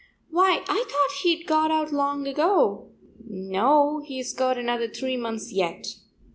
[0.31, 2.89] "Why, I thought he'd got out long ago."
[3.29, 5.85] "No, he's got another three months yet."